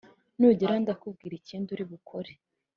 [0.37, 2.31] nugerayo ndakubwira ikindi uri bukore